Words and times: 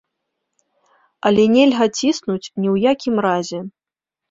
Але 1.31 1.43
нельга 1.57 1.85
ціснуць 1.99 2.39
ні 2.59 2.67
ў 2.73 2.89
якім 2.91 3.15
разе. 3.29 3.59